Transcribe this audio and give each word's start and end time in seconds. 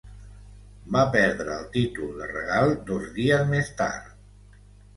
Va 0.95 1.03
perdre 1.15 1.53
el 1.57 1.67
títol 1.75 2.09
de 2.23 2.31
Regal 2.33 2.75
dos 2.89 3.07
dies 3.21 3.47
més 3.55 3.73
tard. 3.85 4.61